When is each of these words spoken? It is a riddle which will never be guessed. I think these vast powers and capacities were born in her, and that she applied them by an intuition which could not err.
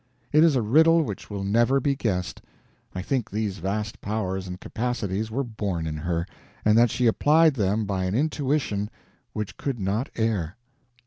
It 0.31 0.43
is 0.43 0.55
a 0.55 0.63
riddle 0.63 1.03
which 1.03 1.29
will 1.29 1.43
never 1.43 1.79
be 1.79 1.95
guessed. 1.95 2.41
I 2.95 3.03
think 3.03 3.29
these 3.29 3.59
vast 3.59 4.01
powers 4.01 4.47
and 4.47 4.59
capacities 4.59 5.29
were 5.29 5.43
born 5.43 5.85
in 5.85 5.97
her, 5.97 6.25
and 6.65 6.75
that 6.75 6.89
she 6.89 7.05
applied 7.05 7.53
them 7.53 7.85
by 7.85 8.05
an 8.05 8.15
intuition 8.15 8.89
which 9.33 9.57
could 9.57 9.79
not 9.79 10.09
err. 10.15 10.57